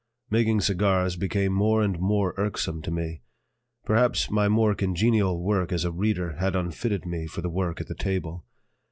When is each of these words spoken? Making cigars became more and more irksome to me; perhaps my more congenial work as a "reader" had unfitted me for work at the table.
Making 0.31 0.61
cigars 0.61 1.15
became 1.15 1.53
more 1.53 1.83
and 1.83 1.99
more 1.99 2.33
irksome 2.35 2.81
to 2.81 2.89
me; 2.89 3.21
perhaps 3.85 4.31
my 4.31 4.49
more 4.49 4.73
congenial 4.73 5.39
work 5.43 5.71
as 5.71 5.85
a 5.85 5.91
"reader" 5.91 6.37
had 6.37 6.55
unfitted 6.55 7.05
me 7.05 7.27
for 7.27 7.47
work 7.47 7.79
at 7.79 7.85
the 7.85 7.93
table. 7.93 8.43